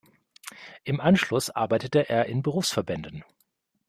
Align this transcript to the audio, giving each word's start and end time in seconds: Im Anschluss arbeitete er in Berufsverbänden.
Im 0.83 0.99
Anschluss 0.99 1.51
arbeitete 1.51 2.09
er 2.09 2.25
in 2.25 2.41
Berufsverbänden. 2.41 3.23